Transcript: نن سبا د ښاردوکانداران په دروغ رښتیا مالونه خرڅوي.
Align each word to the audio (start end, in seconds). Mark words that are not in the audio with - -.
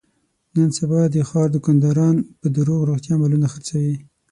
نن 0.55 0.69
سبا 0.77 1.01
د 1.09 1.15
ښاردوکانداران 1.29 2.15
په 2.39 2.47
دروغ 2.55 2.79
رښتیا 2.89 3.15
مالونه 3.21 3.47
خرڅوي. 3.53 3.95